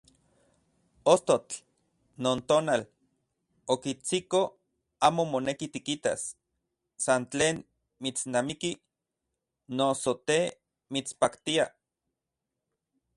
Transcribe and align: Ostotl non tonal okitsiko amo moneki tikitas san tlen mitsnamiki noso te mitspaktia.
Ostotl 1.13 1.53
non 2.23 2.39
tonal 2.49 2.81
okitsiko 3.73 4.39
amo 5.07 5.23
moneki 5.33 5.65
tikitas 5.73 6.21
san 7.05 7.21
tlen 7.31 7.55
mitsnamiki 8.03 8.71
noso 9.77 10.11
te 10.27 10.39
mitspaktia. 10.93 11.65